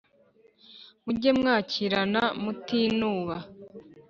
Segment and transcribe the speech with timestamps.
[1.05, 3.37] mujye mwakirana mutinuba